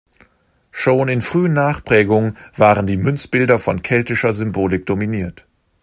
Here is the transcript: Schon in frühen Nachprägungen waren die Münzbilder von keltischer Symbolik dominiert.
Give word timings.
Schon 0.71 1.09
in 1.09 1.21
frühen 1.21 1.53
Nachprägungen 1.53 2.35
waren 2.57 2.87
die 2.87 2.97
Münzbilder 2.97 3.59
von 3.59 3.83
keltischer 3.83 4.33
Symbolik 4.33 4.87
dominiert. 4.87 5.45